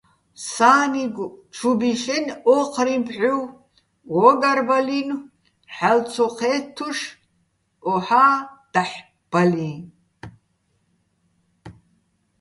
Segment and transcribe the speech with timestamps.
[0.49, 1.25] სა́ნიგო
[1.55, 3.37] ჩუ ბიშენი̆ ო́ჴრიჼ ფჰ̦უ,
[4.11, 5.25] გო́გარბალინო̆,
[5.75, 6.99] ჰ̦ალო̆ ცო ჴე́თთუშ,
[7.91, 8.31] ოჰა́
[8.73, 8.99] დაჰ̦
[9.31, 9.71] ბალიჼ.